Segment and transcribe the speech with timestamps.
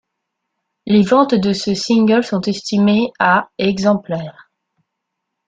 [0.87, 4.49] Les ventes de ce single sont estimées à exemplaires.